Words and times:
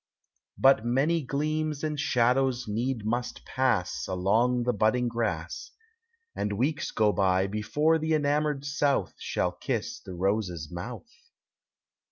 But 0.57 0.83
many 0.83 1.21
gleams 1.21 1.83
and 1.83 1.99
shadows 1.99 2.67
need 2.67 3.05
must 3.05 3.45
pass 3.45 4.07
Along 4.07 4.63
the 4.63 4.73
budding 4.73 5.07
grass, 5.07 5.69
And 6.35 6.53
weeks 6.53 6.89
go 6.89 7.11
by, 7.13 7.45
before 7.45 7.99
the 7.99 8.15
enamored 8.15 8.65
South 8.65 9.13
Shall 9.19 9.51
kiss 9.51 9.99
the 9.99 10.15
rose's 10.15 10.71
mouth. 10.71 11.07